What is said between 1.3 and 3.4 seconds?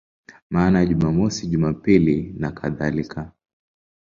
Jumapili nakadhalika.